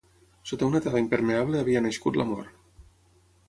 [0.51, 2.51] Sota una tela impermeable havia nascut l'amor.